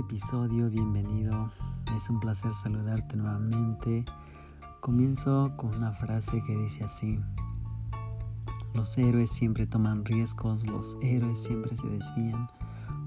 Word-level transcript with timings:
episodio, 0.00 0.70
bienvenido. 0.70 1.52
Es 1.94 2.08
un 2.08 2.20
placer 2.20 2.54
saludarte 2.54 3.16
nuevamente. 3.16 4.06
Comienzo 4.80 5.54
con 5.58 5.74
una 5.74 5.92
frase 5.92 6.42
que 6.46 6.56
dice 6.56 6.84
así. 6.84 7.20
Los 8.72 8.96
héroes 8.96 9.30
siempre 9.30 9.66
toman 9.66 10.04
riesgos, 10.06 10.66
los 10.66 10.96
héroes 11.02 11.42
siempre 11.42 11.76
se 11.76 11.86
desvían, 11.88 12.48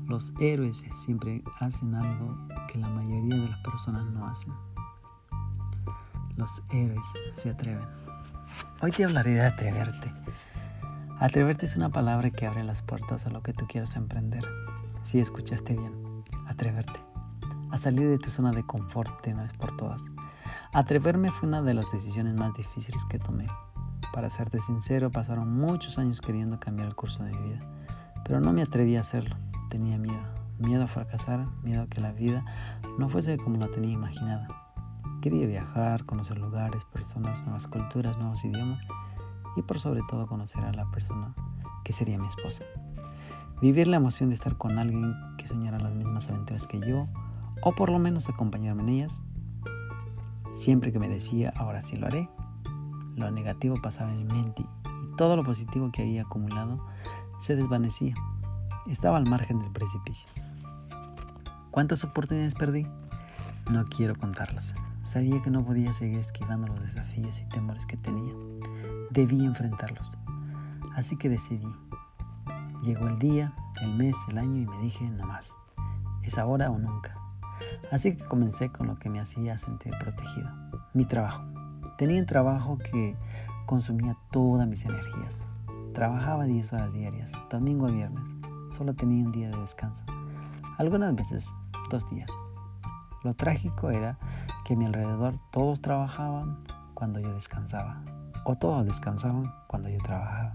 los 0.08 0.34
héroes 0.40 0.84
siempre 0.94 1.44
hacen 1.60 1.96
algo 1.96 2.38
que 2.68 2.78
la 2.78 2.90
mayoría 2.90 3.38
de 3.38 3.50
las 3.50 3.60
personas 3.62 4.06
no 4.06 4.28
hacen. 4.28 4.54
Los 6.36 6.62
héroes 6.72 7.06
se 7.34 7.50
atreven. 7.50 7.88
Hoy 8.82 8.92
te 8.92 9.04
hablaré 9.04 9.34
de 9.34 9.46
atreverte. 9.48 10.14
Atreverte 11.20 11.66
es 11.66 11.76
una 11.76 11.90
palabra 11.90 12.30
que 12.30 12.46
abre 12.46 12.64
las 12.64 12.84
puertas 12.84 13.26
a 13.26 13.32
lo 13.32 13.42
que 13.42 13.54
tú 13.54 13.66
quieras 13.68 13.96
emprender. 13.96 14.46
Si 15.02 15.20
escuchaste 15.20 15.76
bien 15.76 16.03
atreverte, 16.54 17.00
a 17.72 17.78
salir 17.78 18.08
de 18.08 18.18
tu 18.18 18.30
zona 18.30 18.52
de 18.52 18.66
confort 18.66 19.24
de 19.26 19.34
una 19.34 19.44
vez 19.44 19.54
por 19.54 19.76
todas. 19.76 20.04
Atreverme 20.74 21.32
fue 21.32 21.48
una 21.48 21.62
de 21.62 21.74
las 21.74 21.92
decisiones 21.92 22.34
más 22.34 22.54
difíciles 22.54 23.06
que 23.06 23.20
tomé. 23.20 23.48
Para 24.14 24.30
serte 24.30 24.60
sincero, 24.60 25.12
pasaron 25.12 25.52
muchos 25.52 25.98
años 25.98 26.22
queriendo 26.22 26.60
cambiar 26.60 26.88
el 26.88 26.96
curso 26.96 27.24
de 27.24 27.32
mi 27.32 27.50
vida, 27.50 27.60
pero 28.24 28.40
no 28.40 28.54
me 28.54 28.62
atreví 28.62 28.96
a 28.96 29.02
hacerlo. 29.02 29.36
Tenía 29.70 29.98
miedo, 29.98 30.24
miedo 30.60 30.84
a 30.84 30.88
fracasar, 30.88 31.48
miedo 31.64 31.84
a 31.84 31.88
que 31.88 32.02
la 32.02 32.12
vida 32.12 32.46
no 32.98 33.10
fuese 33.10 33.38
como 33.38 33.58
la 33.58 33.68
tenía 33.68 33.92
imaginada. 33.92 34.48
Quería 35.22 35.48
viajar, 35.48 36.06
conocer 36.06 36.38
lugares, 36.38 36.86
personas, 36.86 37.44
nuevas 37.44 37.68
culturas, 37.68 38.18
nuevos 38.18 38.44
idiomas 38.46 38.82
y 39.56 39.62
por 39.62 39.80
sobre 39.80 40.02
todo 40.10 40.28
conocer 40.28 40.64
a 40.64 40.74
la 40.74 40.90
persona 40.92 41.34
que 41.84 41.94
sería 41.94 42.18
mi 42.18 42.28
esposa. 42.28 42.64
Vivir 43.64 43.88
la 43.88 43.96
emoción 43.96 44.28
de 44.28 44.36
estar 44.36 44.58
con 44.58 44.78
alguien 44.78 45.16
que 45.38 45.48
soñara 45.48 45.80
las 45.80 45.94
mismas 45.94 46.28
aventuras 46.28 46.68
que 46.68 46.82
yo, 46.82 47.08
o 47.62 47.74
por 47.74 47.90
lo 47.90 47.98
menos 47.98 48.28
acompañarme 48.28 48.84
en 48.84 48.90
ellas. 48.90 49.22
Siempre 50.52 50.92
que 50.92 51.00
me 51.00 51.08
decía, 51.08 51.54
ahora 51.56 51.82
sí 51.82 51.96
lo 51.96 52.08
haré, 52.08 52.30
lo 53.16 53.32
negativo 53.32 53.82
pasaba 53.82 54.12
en 54.12 54.18
mi 54.18 54.26
mente 54.26 54.66
y 54.84 55.16
todo 55.16 55.38
lo 55.38 55.46
positivo 55.46 55.94
que 55.94 56.02
había 56.02 56.24
acumulado 56.24 56.86
se 57.40 57.56
desvanecía. 57.56 58.16
Estaba 58.88 59.16
al 59.16 59.30
margen 59.30 59.60
del 59.60 59.72
precipicio. 59.72 60.30
¿Cuántas 61.72 62.04
oportunidades 62.04 62.56
perdí? 62.56 62.86
No 63.72 63.86
quiero 63.86 64.18
contarlas. 64.18 64.76
Sabía 65.04 65.42
que 65.42 65.52
no 65.52 65.64
podía 65.64 65.94
seguir 65.94 66.20
esquivando 66.20 66.68
los 66.68 66.82
desafíos 66.82 67.40
y 67.40 67.48
temores 67.48 67.86
que 67.86 67.96
tenía. 67.96 68.34
Debía 69.12 69.46
enfrentarlos. 69.46 70.18
Así 70.98 71.16
que 71.16 71.30
decidí 71.30 71.74
Llegó 72.84 73.08
el 73.08 73.18
día, 73.18 73.54
el 73.82 73.94
mes, 73.96 74.18
el 74.30 74.38
año 74.38 74.62
y 74.62 74.66
me 74.66 74.78
dije, 74.80 75.10
no 75.10 75.26
más, 75.26 75.56
es 76.22 76.38
ahora 76.38 76.70
o 76.70 76.78
nunca. 76.78 77.18
Así 77.92 78.16
que 78.16 78.26
comencé 78.26 78.70
con 78.70 78.88
lo 78.88 78.98
que 78.98 79.10
me 79.10 79.20
hacía 79.20 79.58
sentir 79.58 79.94
protegido, 80.00 80.50
mi 80.94 81.06
trabajo. 81.06 81.44
Tenía 81.98 82.20
un 82.20 82.26
trabajo 82.26 82.78
que 82.78 83.16
consumía 83.66 84.18
todas 84.32 84.68
mis 84.68 84.86
energías. 84.86 85.42
Trabajaba 85.94 86.46
10 86.46 86.74
horas 86.74 86.94
diarias, 86.94 87.34
domingo 87.50 87.88
a 87.88 87.92
viernes. 87.92 88.30
Solo 88.70 88.96
tenía 88.96 89.24
un 89.24 89.32
día 89.32 89.50
de 89.50 89.58
descanso. 89.58 90.06
Algunas 90.78 91.14
veces 91.16 91.56
dos 91.90 92.10
días. 92.10 92.30
Lo 93.24 93.36
trágico 93.36 93.92
era 93.92 94.18
que 94.66 94.74
a 94.74 94.78
mi 94.78 94.86
alrededor 94.86 95.36
todos 95.52 95.82
trabajaban 95.82 96.64
cuando 96.94 97.20
yo 97.20 97.34
descansaba. 97.34 98.04
O 98.44 98.56
todos 98.56 98.86
descansaban 98.86 99.54
cuando 99.68 99.90
yo 99.90 100.00
trabajaba. 100.00 100.52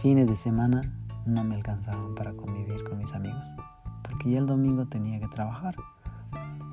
Fines 0.00 0.26
de 0.26 0.34
semana 0.34 1.05
no 1.26 1.44
me 1.44 1.56
alcanzaban 1.56 2.14
para 2.14 2.32
convivir 2.32 2.84
con 2.84 2.98
mis 2.98 3.14
amigos, 3.14 3.54
porque 4.02 4.30
ya 4.30 4.38
el 4.38 4.46
domingo 4.46 4.86
tenía 4.86 5.20
que 5.20 5.28
trabajar. 5.28 5.76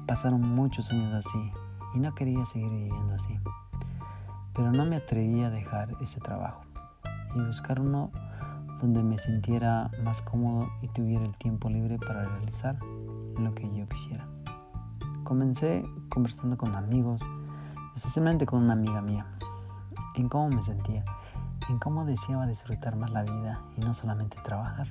Pasaron 0.07 0.41
muchos 0.41 0.91
años 0.91 1.14
así 1.14 1.52
y 1.95 1.99
no 1.99 2.14
quería 2.14 2.45
seguir 2.45 2.71
viviendo 2.71 3.13
así. 3.13 3.39
Pero 4.53 4.71
no 4.71 4.86
me 4.86 4.97
atreví 4.97 5.42
a 5.42 5.49
dejar 5.49 5.95
ese 6.02 6.19
trabajo 6.19 6.61
y 7.36 7.39
buscar 7.39 7.80
uno 7.80 8.11
donde 8.80 9.02
me 9.02 9.17
sintiera 9.17 9.89
más 10.03 10.21
cómodo 10.21 10.69
y 10.81 10.87
tuviera 10.87 11.25
el 11.25 11.36
tiempo 11.37 11.69
libre 11.69 11.97
para 11.97 12.25
realizar 12.27 12.77
lo 13.37 13.55
que 13.55 13.73
yo 13.73 13.87
quisiera. 13.87 14.27
Comencé 15.23 15.83
conversando 16.09 16.58
con 16.58 16.75
amigos, 16.75 17.21
especialmente 17.95 18.45
con 18.45 18.61
una 18.61 18.73
amiga 18.73 19.02
mía, 19.02 19.25
en 20.15 20.30
cómo 20.30 20.49
me 20.49 20.61
sentía 20.61 21.03
en 21.69 21.79
cómo 21.79 22.05
deseaba 22.05 22.47
disfrutar 22.47 22.95
más 22.95 23.11
la 23.11 23.23
vida 23.23 23.61
y 23.77 23.81
no 23.81 23.93
solamente 23.93 24.37
trabajar. 24.43 24.87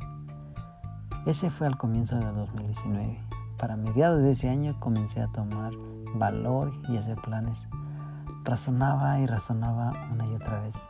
Ese 1.26 1.50
fue 1.50 1.66
al 1.66 1.76
comienzo 1.76 2.16
de 2.16 2.32
2019. 2.32 3.20
Para 3.58 3.76
mediados 3.76 4.22
de 4.22 4.32
ese 4.32 4.48
año 4.48 4.78
comencé 4.80 5.20
a 5.22 5.28
tomar 5.28 5.72
valor 6.14 6.72
y 6.88 6.96
hacer 6.96 7.16
planes. 7.20 7.68
Razonaba 8.44 9.20
y 9.20 9.26
razonaba 9.26 9.92
una 10.12 10.26
y 10.26 10.34
otra 10.34 10.60
vez. 10.60 10.88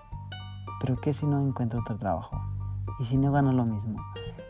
Pero 0.80 1.00
¿qué 1.00 1.12
si 1.12 1.26
no 1.26 1.38
encuentro 1.46 1.80
otro 1.80 1.96
trabajo? 1.96 2.40
¿Y 2.98 3.04
si 3.04 3.18
no 3.18 3.30
gano 3.30 3.52
lo 3.52 3.64
mismo? 3.64 4.02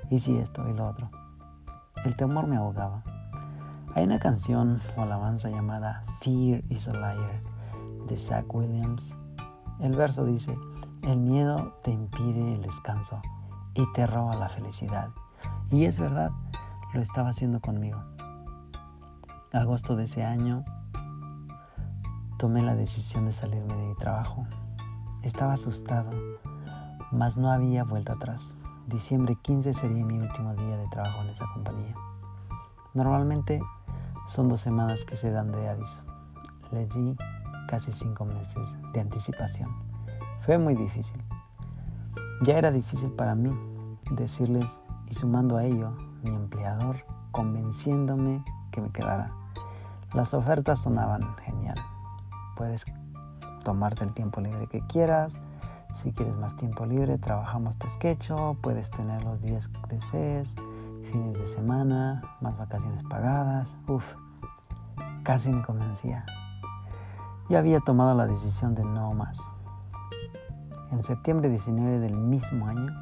¿Y 0.08 0.20
si 0.20 0.36
esto 0.36 0.68
y 0.68 0.72
lo 0.72 0.86
otro? 0.86 1.10
El 2.04 2.16
temor 2.16 2.46
me 2.46 2.56
ahogaba. 2.56 3.02
Hay 3.94 4.04
una 4.04 4.18
canción 4.18 4.80
o 4.96 5.02
alabanza 5.02 5.50
llamada 5.50 6.04
Fear 6.20 6.62
is 6.68 6.88
a 6.88 6.92
Liar 6.92 7.42
de 8.06 8.16
Zach 8.16 8.46
Williams. 8.54 9.14
El 9.80 9.96
verso 9.96 10.24
dice, 10.24 10.56
el 11.02 11.18
miedo 11.18 11.78
te 11.82 11.90
impide 11.90 12.54
el 12.54 12.62
descanso 12.62 13.20
y 13.74 13.90
te 13.92 14.06
roba 14.06 14.36
la 14.36 14.48
felicidad. 14.48 15.10
Y 15.70 15.84
es 15.84 15.98
verdad, 15.98 16.30
lo 16.92 17.00
estaba 17.00 17.30
haciendo 17.30 17.60
conmigo. 17.60 18.02
Agosto 19.52 19.96
de 19.96 20.04
ese 20.04 20.24
año 20.24 20.64
tomé 22.38 22.62
la 22.62 22.74
decisión 22.74 23.26
de 23.26 23.32
salirme 23.32 23.74
de 23.74 23.86
mi 23.86 23.94
trabajo. 23.96 24.46
Estaba 25.22 25.54
asustado, 25.54 26.10
mas 27.10 27.36
no 27.36 27.50
había 27.50 27.84
vuelta 27.84 28.14
atrás. 28.14 28.56
Diciembre 28.86 29.36
15 29.40 29.74
sería 29.74 30.04
mi 30.04 30.18
último 30.18 30.54
día 30.54 30.76
de 30.76 30.88
trabajo 30.88 31.22
en 31.22 31.30
esa 31.30 31.46
compañía. 31.52 31.94
Normalmente 32.94 33.60
son 34.26 34.48
dos 34.48 34.60
semanas 34.60 35.04
que 35.04 35.16
se 35.16 35.30
dan 35.30 35.50
de 35.52 35.68
aviso. 35.68 36.02
Le 36.70 36.86
di 36.86 37.16
casi 37.68 37.92
cinco 37.92 38.24
meses 38.24 38.76
de 38.92 39.00
anticipación. 39.00 39.91
Fue 40.42 40.58
muy 40.58 40.74
difícil. 40.74 41.22
Ya 42.42 42.58
era 42.58 42.72
difícil 42.72 43.12
para 43.12 43.36
mí 43.36 43.56
decirles 44.10 44.82
y 45.08 45.14
sumando 45.14 45.56
a 45.56 45.64
ello 45.64 45.92
mi 46.24 46.30
empleador 46.30 47.04
convenciéndome 47.30 48.44
que 48.72 48.80
me 48.80 48.90
quedara. 48.90 49.30
Las 50.14 50.34
ofertas 50.34 50.80
sonaban 50.80 51.36
genial. 51.44 51.76
Puedes 52.56 52.84
tomarte 53.62 54.02
el 54.02 54.14
tiempo 54.14 54.40
libre 54.40 54.66
que 54.66 54.84
quieras. 54.88 55.40
Si 55.94 56.12
quieres 56.12 56.36
más 56.36 56.56
tiempo 56.56 56.86
libre, 56.86 57.18
trabajamos 57.18 57.78
tu 57.78 57.88
sketch, 57.88 58.32
puedes 58.60 58.90
tener 58.90 59.22
los 59.22 59.42
días 59.42 59.68
que 59.68 59.94
desees, 59.94 60.56
fines 61.12 61.34
de 61.34 61.46
semana, 61.46 62.20
más 62.40 62.58
vacaciones 62.58 63.04
pagadas. 63.04 63.76
Uf, 63.86 64.16
casi 65.22 65.52
me 65.52 65.62
convencía. 65.62 66.24
Ya 67.48 67.60
había 67.60 67.78
tomado 67.78 68.12
la 68.16 68.26
decisión 68.26 68.74
de 68.74 68.84
no 68.84 69.14
más. 69.14 69.61
En 70.92 71.02
septiembre 71.02 71.48
19 71.48 72.00
del 72.00 72.18
mismo 72.18 72.66
año 72.66 72.92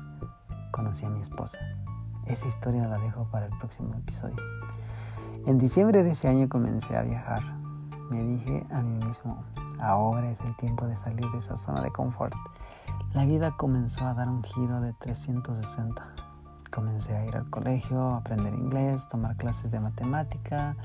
conocí 0.71 1.05
a 1.05 1.11
mi 1.11 1.21
esposa. 1.21 1.59
Esa 2.25 2.47
historia 2.47 2.87
la 2.87 2.99
dejo 2.99 3.25
para 3.33 3.47
el 3.47 3.59
próximo 3.59 3.97
episodio. 3.97 4.37
En 5.45 5.59
diciembre 5.59 6.05
de 6.05 6.11
ese 6.11 6.29
año 6.29 6.49
comencé 6.49 6.97
a 6.97 7.03
viajar. 7.03 7.43
Me 8.09 8.23
dije 8.23 8.65
a 8.71 8.83
mí 8.83 9.05
mismo, 9.05 9.43
ahora 9.81 10.31
es 10.31 10.41
el 10.43 10.57
tiempo 10.57 10.87
de 10.87 10.97
salir 10.97 11.29
de 11.33 11.39
esa 11.39 11.57
zona 11.57 11.83
de 11.83 11.91
confort. 11.91 12.33
La 13.13 13.25
vida 13.25 13.57
comenzó 13.57 14.07
a 14.07 14.15
dar 14.15 14.29
un 14.29 14.45
giro 14.45 14.81
de 14.81 14.93
360. 14.93 16.15
Comencé 16.71 17.17
a 17.17 17.27
ir 17.27 17.37
al 17.37 17.51
colegio, 17.51 18.11
a 18.11 18.19
aprender 18.19 18.55
inglés, 18.55 19.09
tomar 19.09 19.37
clases 19.37 19.69
de 19.73 19.81
matemática, 19.81 20.77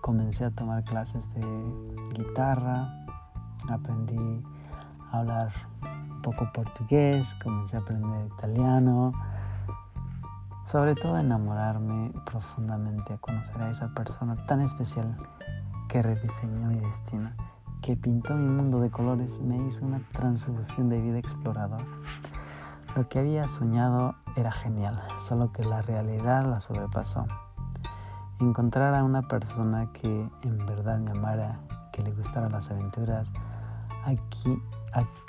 comencé 0.00 0.44
a 0.44 0.50
tomar 0.52 0.84
clases 0.84 1.28
de 1.34 1.42
guitarra, 2.14 3.04
aprendí 3.68 4.44
a 5.10 5.18
hablar 5.18 5.52
poco 6.24 6.50
portugués, 6.52 7.36
comencé 7.42 7.76
a 7.76 7.80
aprender 7.80 8.26
italiano, 8.26 9.12
sobre 10.64 10.94
todo 10.94 11.16
a 11.16 11.20
enamorarme 11.20 12.12
profundamente, 12.24 13.12
a 13.12 13.18
conocer 13.18 13.60
a 13.60 13.70
esa 13.70 13.88
persona 13.88 14.34
tan 14.46 14.62
especial 14.62 15.18
que 15.86 16.00
rediseñó 16.00 16.68
mi 16.68 16.80
destino, 16.80 17.30
que 17.82 17.96
pintó 17.96 18.34
mi 18.34 18.48
mundo 18.48 18.80
de 18.80 18.90
colores, 18.90 19.38
me 19.40 19.58
hizo 19.66 19.84
una 19.84 20.00
transfusión 20.12 20.88
de 20.88 21.02
vida 21.02 21.18
explorador. 21.18 21.84
Lo 22.96 23.06
que 23.06 23.18
había 23.18 23.46
soñado 23.46 24.14
era 24.34 24.50
genial, 24.50 24.98
solo 25.18 25.52
que 25.52 25.62
la 25.62 25.82
realidad 25.82 26.46
la 26.46 26.60
sobrepasó. 26.60 27.26
Encontrar 28.40 28.94
a 28.94 29.04
una 29.04 29.22
persona 29.28 29.92
que 29.92 30.30
en 30.42 30.66
verdad 30.66 30.98
me 30.98 31.10
amara, 31.10 31.60
que 31.92 32.00
le 32.00 32.12
gustaran 32.12 32.52
las 32.52 32.70
aventuras, 32.70 33.30
aquí 34.06 34.58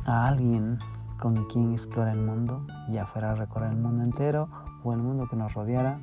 a, 0.06 0.28
alguien 0.28 0.80
con 1.20 1.46
quien 1.46 1.72
explora 1.72 2.12
el 2.12 2.22
mundo, 2.22 2.66
ya 2.90 3.06
fuera 3.06 3.32
a 3.32 3.36
recorrer 3.36 3.72
el 3.72 3.78
mundo 3.78 4.04
entero 4.04 4.50
o 4.84 4.94
el 4.94 5.00
mundo 5.00 5.28
que 5.30 5.36
nos 5.36 5.54
rodeara, 5.54 6.00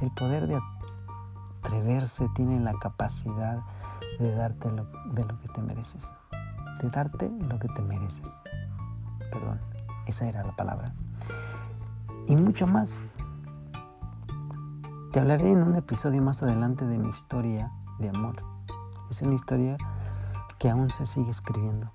el 0.00 0.10
poder 0.10 0.46
de 0.46 0.60
atreverse 1.62 2.28
tiene 2.34 2.60
la 2.60 2.74
capacidad 2.74 3.60
de 4.18 4.34
darte 4.34 4.70
lo, 4.70 4.84
de 5.12 5.24
lo 5.24 5.40
que 5.40 5.48
te 5.48 5.62
mereces. 5.62 6.12
De 6.82 6.90
darte 6.90 7.30
lo 7.30 7.58
que 7.58 7.68
te 7.68 7.82
mereces. 7.82 8.28
Perdón, 9.30 9.60
esa 10.06 10.28
era 10.28 10.44
la 10.44 10.54
palabra. 10.54 10.92
Y 12.26 12.36
mucho 12.36 12.66
más. 12.66 13.02
Te 15.12 15.20
hablaré 15.20 15.50
en 15.50 15.62
un 15.62 15.76
episodio 15.76 16.20
más 16.20 16.42
adelante 16.42 16.86
de 16.86 16.98
mi 16.98 17.08
historia 17.08 17.72
de 17.98 18.10
amor. 18.10 18.34
Es 19.10 19.22
una 19.22 19.34
historia 19.34 19.76
que 20.58 20.68
aún 20.68 20.90
se 20.90 21.06
sigue 21.06 21.30
escribiendo. 21.30 21.90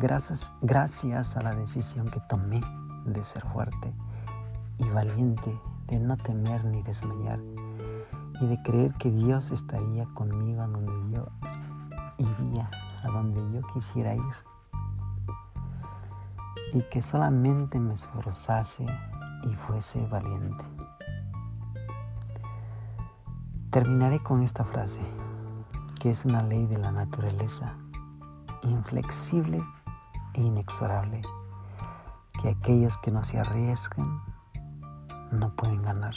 Gracias, 0.00 1.36
a 1.36 1.40
la 1.40 1.56
decisión 1.56 2.08
que 2.08 2.20
tomé 2.20 2.60
de 3.04 3.24
ser 3.24 3.42
fuerte 3.48 3.92
y 4.78 4.88
valiente, 4.90 5.60
de 5.88 5.98
no 5.98 6.16
temer 6.16 6.64
ni 6.66 6.82
desmayar 6.84 7.40
y 8.40 8.46
de 8.46 8.62
creer 8.62 8.94
que 8.94 9.10
Dios 9.10 9.50
estaría 9.50 10.06
conmigo 10.14 10.62
a 10.62 10.68
donde 10.68 10.92
yo 11.10 11.26
iría, 12.16 12.70
a 13.02 13.08
donde 13.08 13.40
yo 13.52 13.66
quisiera 13.74 14.14
ir. 14.14 14.22
Y 16.74 16.82
que 16.82 17.02
solamente 17.02 17.80
me 17.80 17.94
esforzase 17.94 18.86
y 19.50 19.54
fuese 19.56 20.06
valiente. 20.06 20.64
Terminaré 23.70 24.22
con 24.22 24.44
esta 24.44 24.62
frase, 24.62 25.00
que 25.98 26.12
es 26.12 26.24
una 26.24 26.44
ley 26.44 26.66
de 26.66 26.78
la 26.78 26.92
naturaleza, 26.92 27.74
inflexible 28.62 29.60
inexorable, 30.42 31.22
que 32.40 32.50
aquellos 32.50 32.98
que 32.98 33.10
no 33.10 33.22
se 33.22 33.38
arriesgan 33.38 34.22
no 35.32 35.54
pueden 35.54 35.82
ganar. 35.82 36.14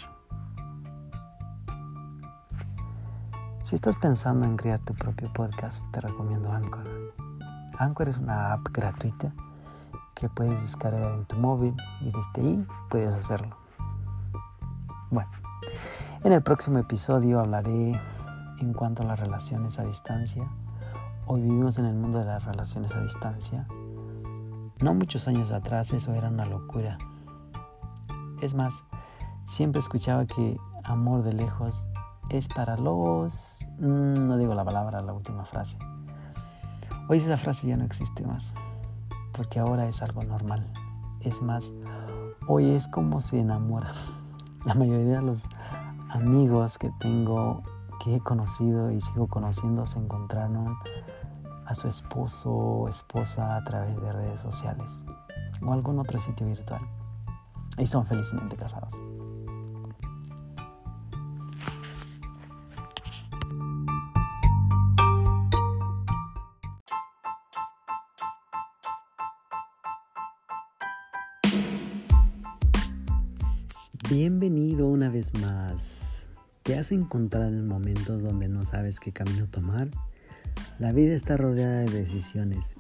Si 3.63 3.75
estás 3.75 3.95
pensando 3.95 4.45
en 4.45 4.57
crear 4.57 4.79
tu 4.79 4.93
propio 4.93 5.31
podcast, 5.31 5.83
te 5.91 6.01
recomiendo 6.01 6.51
Anchor. 6.51 7.13
Anchor 7.77 8.09
es 8.09 8.17
una 8.17 8.53
app 8.53 8.67
gratuita 8.71 9.33
que 10.13 10.29
puedes 10.29 10.61
descargar 10.61 11.13
en 11.13 11.25
tu 11.25 11.37
móvil 11.37 11.75
y 12.01 12.11
desde 12.11 12.41
ahí 12.41 12.67
puedes 12.89 13.13
hacerlo. 13.13 13.55
Bueno, 15.09 15.31
en 16.23 16.33
el 16.33 16.43
próximo 16.43 16.79
episodio 16.79 17.39
hablaré 17.39 17.99
en 18.59 18.73
cuanto 18.73 19.03
a 19.03 19.05
las 19.05 19.19
relaciones 19.19 19.79
a 19.79 19.83
distancia. 19.83 20.47
Hoy 21.25 21.41
vivimos 21.41 21.79
en 21.79 21.85
el 21.85 21.95
mundo 21.95 22.19
de 22.19 22.25
las 22.25 22.43
relaciones 22.43 22.95
a 22.95 23.01
distancia. 23.01 23.65
No 24.81 24.95
muchos 24.95 25.27
años 25.27 25.51
atrás 25.51 25.93
eso 25.93 26.13
era 26.15 26.29
una 26.29 26.45
locura. 26.45 26.97
Es 28.41 28.55
más, 28.55 28.83
siempre 29.45 29.79
escuchaba 29.79 30.25
que 30.25 30.57
amor 30.83 31.21
de 31.21 31.33
lejos 31.33 31.85
es 32.29 32.47
para 32.47 32.77
los... 32.77 33.59
Mm, 33.77 34.27
no 34.27 34.37
digo 34.37 34.55
la 34.55 34.65
palabra, 34.65 35.01
la 35.01 35.13
última 35.13 35.45
frase. 35.45 35.77
Hoy 37.07 37.17
esa 37.17 37.37
frase 37.37 37.67
ya 37.67 37.77
no 37.77 37.83
existe 37.83 38.25
más, 38.25 38.55
porque 39.33 39.59
ahora 39.59 39.87
es 39.87 40.01
algo 40.01 40.23
normal. 40.23 40.65
Es 41.19 41.43
más, 41.43 41.73
hoy 42.47 42.71
es 42.71 42.87
como 42.87 43.21
se 43.21 43.39
enamora. 43.39 43.91
La 44.65 44.73
mayoría 44.73 45.17
de 45.17 45.21
los 45.21 45.43
amigos 46.09 46.79
que 46.79 46.91
tengo, 46.99 47.61
que 48.03 48.15
he 48.15 48.19
conocido 48.19 48.91
y 48.91 49.01
sigo 49.01 49.27
conociendo, 49.27 49.85
se 49.85 49.99
encontraron 49.99 50.75
a 51.71 51.75
su 51.75 51.87
esposo 51.87 52.51
o 52.51 52.89
esposa 52.89 53.55
a 53.55 53.63
través 53.63 53.95
de 54.01 54.11
redes 54.11 54.41
sociales 54.41 55.01
o 55.61 55.71
algún 55.71 55.99
otro 55.99 56.19
sitio 56.19 56.45
virtual. 56.45 56.81
Y 57.77 57.87
son 57.87 58.05
felizmente 58.05 58.57
casados. 58.57 58.93
Bienvenido 74.09 74.87
una 74.87 75.07
vez 75.07 75.33
más. 75.39 76.27
¿Te 76.63 76.77
has 76.77 76.91
encontrado 76.91 77.47
en 77.47 77.65
momentos 77.65 78.21
donde 78.21 78.49
no 78.49 78.65
sabes 78.65 78.99
qué 78.99 79.13
camino 79.13 79.47
tomar? 79.47 79.87
La 80.81 80.91
vida 80.91 81.13
está 81.13 81.37
rodeada 81.37 81.81
de 81.81 81.91
decisiones 81.91 82.75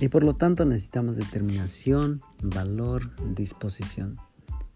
y 0.00 0.08
por 0.08 0.24
lo 0.24 0.34
tanto 0.34 0.64
necesitamos 0.64 1.14
determinación, 1.14 2.20
valor, 2.42 3.12
disposición. 3.36 4.16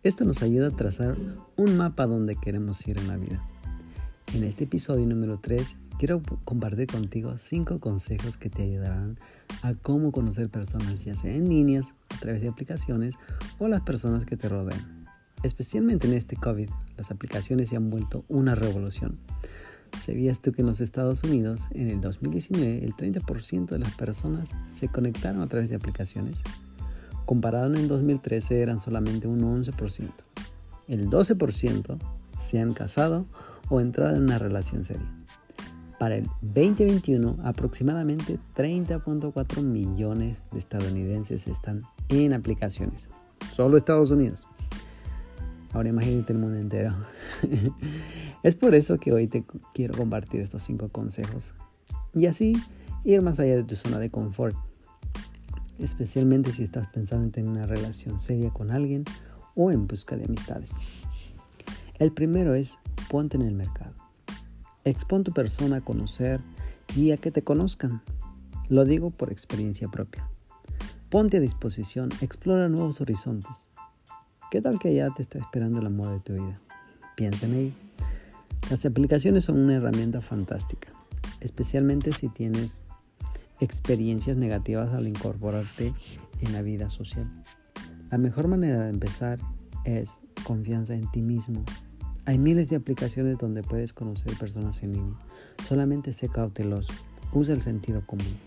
Esto 0.04 0.24
nos 0.24 0.44
ayuda 0.44 0.68
a 0.68 0.76
trazar 0.76 1.16
un 1.56 1.76
mapa 1.76 2.06
donde 2.06 2.36
queremos 2.36 2.86
ir 2.86 2.98
en 2.98 3.08
la 3.08 3.16
vida. 3.16 3.44
En 4.32 4.44
este 4.44 4.62
episodio 4.62 5.04
número 5.08 5.40
3 5.40 5.74
quiero 5.98 6.22
compartir 6.44 6.86
contigo 6.86 7.36
5 7.36 7.80
consejos 7.80 8.36
que 8.36 8.48
te 8.48 8.62
ayudarán 8.62 9.18
a 9.62 9.74
cómo 9.74 10.12
conocer 10.12 10.48
personas, 10.48 11.04
ya 11.04 11.16
sea 11.16 11.34
en 11.34 11.48
líneas, 11.48 11.94
a 12.14 12.20
través 12.20 12.42
de 12.42 12.48
aplicaciones 12.48 13.16
o 13.58 13.66
las 13.66 13.80
personas 13.80 14.24
que 14.24 14.36
te 14.36 14.48
rodean. 14.48 15.04
Especialmente 15.42 16.06
en 16.06 16.14
este 16.14 16.36
COVID, 16.36 16.70
las 16.96 17.10
aplicaciones 17.10 17.70
se 17.70 17.76
han 17.76 17.90
vuelto 17.90 18.24
una 18.28 18.54
revolución. 18.54 19.18
¿Sabías 20.04 20.40
tú 20.40 20.52
que 20.52 20.62
en 20.62 20.66
los 20.66 20.80
Estados 20.80 21.22
Unidos, 21.24 21.68
en 21.72 21.88
el 21.88 22.00
2019, 22.00 22.84
el 22.84 22.94
30% 22.94 23.66
de 23.66 23.78
las 23.78 23.94
personas 23.94 24.52
se 24.68 24.88
conectaron 24.88 25.42
a 25.42 25.48
través 25.48 25.68
de 25.68 25.76
aplicaciones? 25.76 26.42
Comparado 27.26 27.66
en 27.66 27.76
el 27.76 27.88
2013 27.88 28.62
eran 28.62 28.78
solamente 28.78 29.28
un 29.28 29.42
11%. 29.42 30.10
El 30.86 31.10
12% 31.10 31.98
se 32.40 32.58
han 32.58 32.72
casado 32.72 33.26
o 33.68 33.80
entrado 33.80 34.16
en 34.16 34.22
una 34.22 34.38
relación 34.38 34.84
seria. 34.84 35.12
Para 35.98 36.16
el 36.16 36.26
2021, 36.42 37.38
aproximadamente 37.42 38.38
30.4 38.56 39.62
millones 39.62 40.40
de 40.52 40.58
estadounidenses 40.58 41.48
están 41.48 41.82
en 42.08 42.32
aplicaciones. 42.32 43.08
Solo 43.54 43.76
Estados 43.76 44.10
Unidos. 44.10 44.46
Ahora 45.72 45.88
imagínate 45.90 46.32
el 46.32 46.38
mundo 46.38 46.58
entero. 46.58 46.94
es 48.42 48.54
por 48.54 48.74
eso 48.74 48.98
que 48.98 49.12
hoy 49.12 49.26
te 49.26 49.44
quiero 49.74 49.96
compartir 49.96 50.40
estos 50.40 50.62
cinco 50.62 50.88
consejos. 50.88 51.54
Y 52.14 52.26
así 52.26 52.56
ir 53.04 53.22
más 53.22 53.38
allá 53.40 53.56
de 53.56 53.64
tu 53.64 53.76
zona 53.76 53.98
de 53.98 54.10
confort. 54.10 54.56
Especialmente 55.78 56.52
si 56.52 56.62
estás 56.62 56.88
pensando 56.88 57.24
en 57.24 57.30
tener 57.30 57.50
una 57.50 57.66
relación 57.66 58.18
seria 58.18 58.50
con 58.50 58.70
alguien 58.70 59.04
o 59.54 59.70
en 59.70 59.86
busca 59.86 60.16
de 60.16 60.24
amistades. 60.24 60.74
El 61.98 62.12
primero 62.12 62.54
es 62.54 62.78
ponte 63.08 63.36
en 63.36 63.42
el 63.42 63.54
mercado. 63.54 63.94
Expon 64.84 65.24
tu 65.24 65.32
persona 65.32 65.76
a 65.76 65.80
conocer 65.80 66.40
y 66.96 67.10
a 67.10 67.16
que 67.16 67.30
te 67.30 67.42
conozcan. 67.42 68.02
Lo 68.68 68.84
digo 68.84 69.10
por 69.10 69.30
experiencia 69.30 69.88
propia. 69.88 70.28
Ponte 71.10 71.38
a 71.38 71.40
disposición, 71.40 72.10
explora 72.20 72.68
nuevos 72.68 73.00
horizontes. 73.00 73.68
¿Qué 74.50 74.62
tal 74.62 74.78
que 74.78 74.94
ya 74.94 75.10
te 75.10 75.20
está 75.20 75.38
esperando 75.38 75.80
el 75.80 75.86
amor 75.86 76.10
de 76.10 76.20
tu 76.20 76.32
vida? 76.32 76.58
Piensa 77.16 77.46
en. 77.46 77.74
Las 78.70 78.86
aplicaciones 78.86 79.44
son 79.44 79.58
una 79.58 79.74
herramienta 79.74 80.22
fantástica, 80.22 80.88
especialmente 81.40 82.14
si 82.14 82.30
tienes 82.30 82.82
experiencias 83.60 84.38
negativas 84.38 84.94
al 84.94 85.06
incorporarte 85.06 85.92
en 86.40 86.52
la 86.54 86.62
vida 86.62 86.88
social. 86.88 87.30
La 88.10 88.16
mejor 88.16 88.48
manera 88.48 88.84
de 88.84 88.88
empezar 88.88 89.38
es 89.84 90.18
confianza 90.44 90.94
en 90.94 91.10
ti 91.10 91.20
mismo. 91.20 91.62
Hay 92.24 92.38
miles 92.38 92.70
de 92.70 92.76
aplicaciones 92.76 93.36
donde 93.36 93.62
puedes 93.62 93.92
conocer 93.92 94.34
personas 94.38 94.82
en 94.82 94.94
línea. 94.94 95.18
Solamente 95.68 96.14
sé 96.14 96.30
cauteloso. 96.30 96.94
Usa 97.34 97.52
el 97.52 97.60
sentido 97.60 98.00
común. 98.06 98.38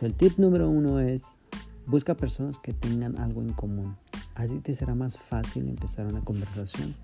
el 0.00 0.14
tip 0.14 0.38
número 0.38 0.70
uno 0.70 0.98
es 0.98 1.36
busca 1.84 2.14
personas 2.14 2.58
que 2.58 2.72
tengan 2.72 3.18
algo 3.18 3.42
en 3.42 3.52
común. 3.52 3.96
Así 4.40 4.58
te 4.60 4.74
será 4.74 4.94
más 4.94 5.18
fácil 5.18 5.68
empezar 5.68 6.06
una 6.06 6.24
conversación. 6.24 6.96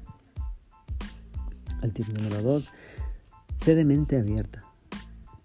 El 1.82 1.92
tip 1.92 2.08
número 2.08 2.40
2, 2.40 2.70
sé 3.58 3.74
de 3.74 3.84
mente 3.84 4.16
abierta. 4.16 4.64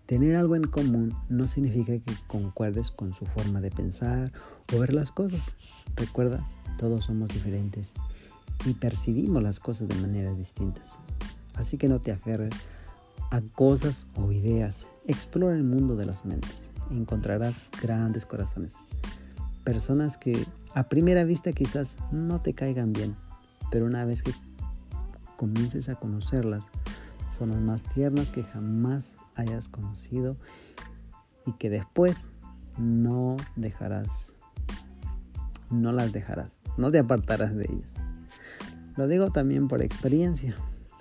Tener 0.05 0.38
algo 0.38 0.55
en 0.55 0.63
común 0.63 1.13
no 1.27 1.50
significa 1.50 1.91
que 1.91 2.15
concuerdes 2.27 2.91
con 2.91 3.13
su 3.13 3.25
forma 3.25 3.60
de 3.60 3.71
pensar 3.71 4.31
o 4.74 4.79
ver 4.79 4.93
las 4.93 5.12
cosas. 5.12 5.53
Recuerda, 5.98 6.48
todos 6.77 7.03
somos 7.03 7.29
diferentes 7.31 7.91
y 8.65 8.71
percibimos 8.71 9.43
las 9.43 9.60
cosas 9.60 9.89
de 9.89 9.95
maneras 9.95 10.38
distintas. 10.38 10.98
Así 11.55 11.77
que 11.77 11.89
no 11.89 12.00
te 12.00 12.13
aferres 12.13 12.53
a 13.31 13.41
cosas 13.41 14.07
o 14.15 14.31
ideas. 14.31 14.88
Explora 15.07 15.57
el 15.57 15.65
mundo 15.65 15.98
de 15.98 16.05
las 16.05 16.24
mentes. 16.24 16.71
Encontrarás 16.89 17.63
grandes 17.81 18.25
corazones. 18.25 18.77
Personas 19.65 20.17
que 20.17 20.45
a 20.73 20.89
primera 20.89 21.23
vista 21.23 21.51
quizás 21.51 21.97
no 22.11 22.41
te 22.41 22.53
caigan 22.53 22.93
bien, 22.93 23.15
pero 23.71 23.85
una 23.85 24.05
vez 24.05 24.23
que 24.23 24.33
comiences 25.37 25.89
a 25.89 25.95
conocerlas, 25.95 26.65
son 27.27 27.51
las 27.51 27.61
más 27.61 27.83
tiernas 27.83 28.31
que 28.31 28.43
jamás 28.43 29.15
hayas 29.35 29.69
conocido 29.69 30.37
y 31.45 31.53
que 31.53 31.69
después 31.69 32.25
no 32.77 33.37
dejarás, 33.55 34.35
no 35.69 35.91
las 35.91 36.11
dejarás, 36.11 36.61
no 36.77 36.91
te 36.91 36.99
apartarás 36.99 37.55
de 37.55 37.65
ellas. 37.65 37.93
Lo 38.97 39.07
digo 39.07 39.31
también 39.31 39.67
por 39.67 39.81
experiencia. 39.81 40.55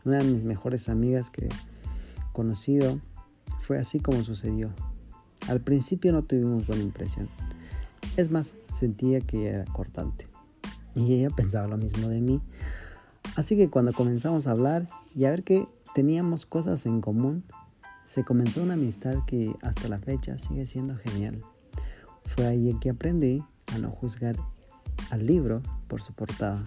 Una 0.04 0.18
de 0.18 0.24
mis 0.24 0.44
mejores 0.44 0.88
amigas 0.88 1.30
que 1.30 1.48
conocido, 2.32 3.00
fue 3.60 3.78
así 3.78 4.00
como 4.00 4.22
sucedió. 4.22 4.70
Al 5.48 5.60
principio 5.60 6.12
no 6.12 6.22
tuvimos 6.22 6.66
buena 6.66 6.82
impresión. 6.82 7.28
Es 8.16 8.30
más, 8.30 8.56
sentía 8.72 9.20
que 9.20 9.48
era 9.48 9.64
cortante. 9.66 10.26
Y 10.94 11.14
ella 11.14 11.30
pensaba 11.30 11.66
lo 11.66 11.76
mismo 11.76 12.08
de 12.08 12.20
mí. 12.20 12.40
Así 13.36 13.56
que 13.56 13.70
cuando 13.70 13.92
comenzamos 13.92 14.46
a 14.46 14.52
hablar 14.52 14.88
y 15.14 15.24
a 15.24 15.30
ver 15.30 15.44
que 15.44 15.68
teníamos 15.94 16.46
cosas 16.46 16.86
en 16.86 17.00
común, 17.00 17.44
se 18.04 18.24
comenzó 18.24 18.62
una 18.62 18.74
amistad 18.74 19.24
que 19.24 19.54
hasta 19.62 19.88
la 19.88 19.98
fecha 19.98 20.36
sigue 20.36 20.66
siendo 20.66 20.96
genial. 20.96 21.42
Fue 22.26 22.46
ahí 22.46 22.70
en 22.70 22.80
que 22.80 22.90
aprendí 22.90 23.44
a 23.72 23.78
no 23.78 23.88
juzgar 23.88 24.36
al 25.10 25.26
libro 25.26 25.62
por 25.86 26.02
su 26.02 26.12
portada. 26.12 26.64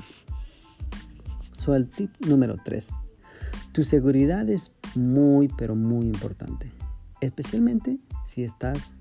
So, 1.58 1.76
el 1.76 1.90
tip 1.90 2.12
número 2.26 2.58
3. 2.64 2.90
Tu 3.74 3.84
seguridad 3.84 4.50
es 4.50 4.74
muy, 4.96 5.48
pero 5.48 5.76
muy 5.76 6.06
importante. 6.06 6.72
Especialmente 7.22 8.00
si 8.26 8.44
estás 8.44 8.96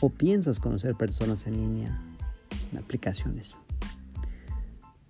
o 0.00 0.10
piensas 0.10 0.60
conocer 0.60 0.94
personas 0.94 1.46
en 1.46 1.56
línea, 1.56 2.00
en 2.72 2.78
aplicaciones. 2.78 3.56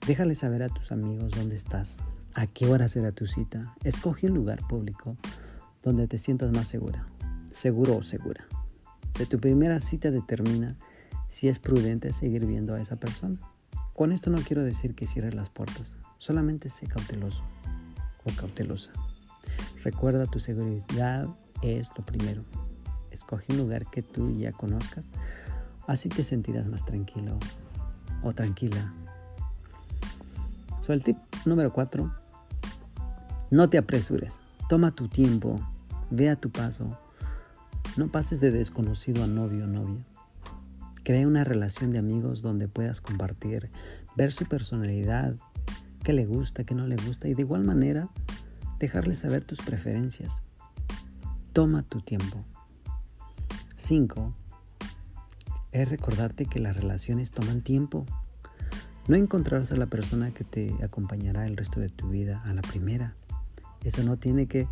Déjale 0.06 0.34
saber 0.34 0.62
a 0.62 0.68
tus 0.68 0.92
amigos 0.92 1.32
dónde 1.36 1.54
estás, 1.54 2.00
a 2.34 2.46
qué 2.46 2.66
hora 2.66 2.88
será 2.88 3.12
tu 3.12 3.26
cita. 3.26 3.74
Escoge 3.84 4.28
un 4.28 4.34
lugar 4.34 4.66
público 4.66 5.16
donde 5.82 6.06
te 6.06 6.18
sientas 6.18 6.50
más 6.52 6.68
segura, 6.68 7.06
seguro 7.52 7.96
o 7.96 8.02
segura. 8.02 8.46
De 9.18 9.26
tu 9.26 9.38
primera 9.38 9.80
cita 9.80 10.10
determina 10.10 10.76
si 11.26 11.48
es 11.48 11.58
prudente 11.58 12.12
seguir 12.12 12.46
viendo 12.46 12.74
a 12.74 12.80
esa 12.80 12.96
persona. 12.96 13.38
Con 13.92 14.12
esto 14.12 14.30
no 14.30 14.38
quiero 14.38 14.62
decir 14.62 14.94
que 14.94 15.06
cierres 15.06 15.34
las 15.34 15.50
puertas, 15.50 15.98
solamente 16.18 16.70
sé 16.70 16.86
cauteloso 16.86 17.44
o 18.24 18.30
cautelosa. 18.32 18.92
Recuerda 19.82 20.26
tu 20.26 20.38
seguridad 20.38 21.28
es 21.62 21.90
lo 21.96 22.04
primero. 22.04 22.44
Escoge 23.18 23.50
un 23.50 23.58
lugar 23.58 23.90
que 23.90 24.00
tú 24.00 24.30
ya 24.30 24.52
conozcas, 24.52 25.10
así 25.88 26.08
te 26.08 26.22
sentirás 26.22 26.68
más 26.68 26.84
tranquilo 26.84 27.36
o 28.22 28.32
tranquila. 28.32 28.94
So, 30.80 30.92
el 30.92 31.02
tip 31.02 31.18
número 31.44 31.72
4, 31.72 32.14
no 33.50 33.68
te 33.68 33.76
apresures, 33.76 34.40
toma 34.68 34.92
tu 34.92 35.08
tiempo, 35.08 35.58
ve 36.12 36.30
a 36.30 36.36
tu 36.36 36.50
paso, 36.50 36.96
no 37.96 38.06
pases 38.06 38.40
de 38.40 38.52
desconocido 38.52 39.24
a 39.24 39.26
novio 39.26 39.64
o 39.64 39.66
novia. 39.66 40.06
Crea 41.02 41.26
una 41.26 41.42
relación 41.42 41.90
de 41.90 41.98
amigos 41.98 42.40
donde 42.40 42.68
puedas 42.68 43.00
compartir, 43.00 43.68
ver 44.14 44.32
su 44.32 44.46
personalidad, 44.46 45.34
qué 46.04 46.12
le 46.12 46.24
gusta, 46.24 46.62
qué 46.62 46.76
no 46.76 46.86
le 46.86 46.94
gusta 46.94 47.26
y 47.26 47.34
de 47.34 47.42
igual 47.42 47.64
manera 47.64 48.10
dejarle 48.78 49.16
saber 49.16 49.42
tus 49.42 49.60
preferencias. 49.60 50.44
Toma 51.52 51.82
tu 51.82 52.00
tiempo. 52.00 52.44
5. 53.78 54.34
Es 55.70 55.88
recordarte 55.88 56.46
que 56.46 56.58
las 56.58 56.76
relaciones 56.76 57.30
toman 57.30 57.62
tiempo. 57.62 58.04
No 59.06 59.14
encontrarse 59.14 59.74
a 59.74 59.76
la 59.76 59.86
persona 59.86 60.34
que 60.34 60.42
te 60.42 60.74
acompañará 60.82 61.46
el 61.46 61.56
resto 61.56 61.78
de 61.78 61.88
tu 61.88 62.08
vida 62.08 62.42
a 62.44 62.52
la 62.54 62.62
primera. 62.62 63.14
Eso 63.84 64.02
no 64.02 64.16
tiene 64.16 64.46
que 64.48 64.66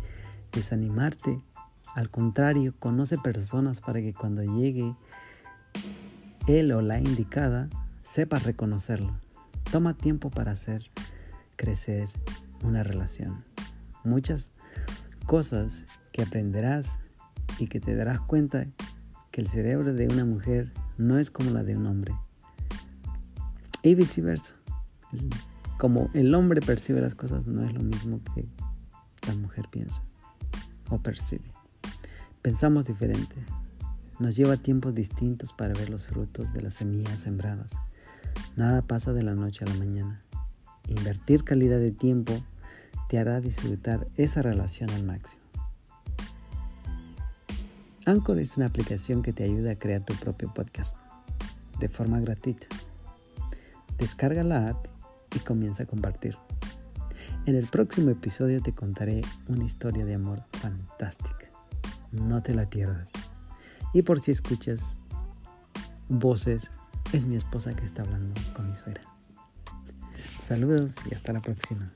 desanimarte. 0.51 1.41
Al 1.95 2.09
contrario, 2.09 2.75
conoce 2.77 3.17
personas 3.17 3.79
para 3.79 4.01
que 4.01 4.13
cuando 4.13 4.43
llegue 4.43 4.93
él 6.47 6.73
o 6.73 6.81
la 6.81 6.99
indicada, 6.99 7.69
sepas 8.01 8.43
reconocerlo. 8.43 9.17
Toma 9.71 9.93
tiempo 9.93 10.29
para 10.29 10.51
hacer 10.51 10.91
crecer 11.55 12.09
una 12.61 12.83
relación. 12.83 13.41
Muchas 14.03 14.51
cosas 15.25 15.85
que 16.11 16.23
aprenderás 16.23 16.99
y 17.57 17.67
que 17.67 17.79
te 17.79 17.95
darás 17.95 18.19
cuenta 18.19 18.65
que 19.37 19.41
el 19.41 19.47
cerebro 19.47 19.93
de 19.93 20.07
una 20.07 20.25
mujer 20.25 20.73
no 20.97 21.19
es 21.19 21.29
como 21.29 21.51
la 21.51 21.61
de 21.61 21.77
un 21.77 21.85
hombre. 21.85 22.11
Y 23.83 23.93
viceversa. 23.93 24.55
Como 25.77 26.09
el 26.15 26.33
hombre 26.33 26.59
percibe 26.59 27.01
las 27.01 27.13
cosas 27.13 27.45
no 27.45 27.63
es 27.63 27.71
lo 27.71 27.81
mismo 27.81 28.19
que 28.33 28.47
la 29.27 29.35
mujer 29.35 29.67
piensa 29.69 30.01
o 30.89 30.97
percibe. 30.97 31.51
Pensamos 32.41 32.85
diferente. 32.85 33.35
Nos 34.17 34.35
lleva 34.35 34.57
tiempos 34.57 34.95
distintos 34.95 35.53
para 35.53 35.75
ver 35.75 35.91
los 35.91 36.07
frutos 36.07 36.51
de 36.51 36.61
las 36.61 36.73
semillas 36.73 37.19
sembradas. 37.19 37.73
Nada 38.55 38.81
pasa 38.81 39.13
de 39.13 39.21
la 39.21 39.35
noche 39.35 39.65
a 39.65 39.67
la 39.69 39.75
mañana. 39.75 40.23
Invertir 40.87 41.43
calidad 41.43 41.77
de 41.77 41.91
tiempo 41.91 42.33
te 43.07 43.19
hará 43.19 43.39
disfrutar 43.39 44.07
esa 44.15 44.41
relación 44.41 44.89
al 44.89 45.03
máximo. 45.03 45.46
Anchor 48.07 48.39
es 48.39 48.55
una 48.55 48.67
aplicación 48.67 49.21
que 49.21 49.33
te 49.33 49.43
ayuda 49.43 49.71
a 49.71 49.75
crear 49.75 50.01
tu 50.01 50.13
propio 50.15 50.53
podcast 50.53 50.95
de 51.77 51.89
forma 51.89 52.21
gratuita. 52.21 52.65
Descarga 53.97 54.43
la 54.43 54.69
app 54.69 54.87
y 55.35 55.39
comienza 55.39 55.83
a 55.83 55.87
compartir. 55.87 56.37
En 57.45 57.55
el 57.55 57.67
próximo 57.67 58.09
episodio 58.09 58.61
te 58.61 58.73
contaré 58.73 59.19
una 59.49 59.65
historia 59.65 60.05
de 60.05 60.15
amor 60.15 60.45
fantástica. 60.53 61.51
No 62.13 62.41
te 62.41 62.53
la 62.53 62.69
pierdas. 62.69 63.11
Y 63.93 64.03
por 64.03 64.21
si 64.21 64.31
escuchas 64.31 64.99
voces, 66.07 66.71
es 67.11 67.25
mi 67.25 67.35
esposa 67.35 67.73
que 67.73 67.83
está 67.83 68.03
hablando 68.03 68.33
con 68.55 68.69
mi 68.69 68.75
suegra. 68.75 69.01
Saludos 70.41 70.95
y 71.11 71.13
hasta 71.13 71.33
la 71.33 71.41
próxima. 71.41 71.91